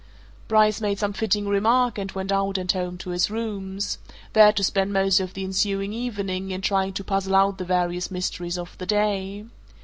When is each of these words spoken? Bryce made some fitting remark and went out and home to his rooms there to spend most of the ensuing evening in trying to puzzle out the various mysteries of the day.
Bryce 0.47 0.81
made 0.81 0.97
some 0.97 1.13
fitting 1.13 1.47
remark 1.47 1.99
and 1.99 2.11
went 2.13 2.31
out 2.31 2.57
and 2.57 2.71
home 2.71 2.97
to 2.97 3.11
his 3.11 3.29
rooms 3.29 3.99
there 4.33 4.51
to 4.51 4.63
spend 4.63 4.91
most 4.91 5.19
of 5.19 5.35
the 5.35 5.43
ensuing 5.43 5.93
evening 5.93 6.49
in 6.49 6.61
trying 6.61 6.93
to 6.93 7.03
puzzle 7.03 7.35
out 7.35 7.59
the 7.59 7.65
various 7.65 8.09
mysteries 8.09 8.57
of 8.57 8.75
the 8.79 8.87
day. 8.87 9.45